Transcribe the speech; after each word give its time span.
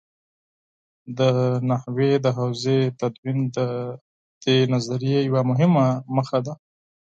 د 1.17 1.19
نحوې 1.69 2.11
د 2.25 2.25
حوزې 2.37 2.79
تدوین 2.99 3.39
د 3.57 3.59
دې 4.43 4.57
نظریې 4.73 5.19
یوه 5.29 5.41
مهمه 5.49 5.87
موخه 6.15 6.39
ده. 6.45 6.53